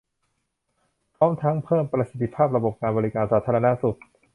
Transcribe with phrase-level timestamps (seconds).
[1.15, 3.97] พร้อมทั้งเพิ่มประสิทธิภาพระบบการบริการสาธารณสุข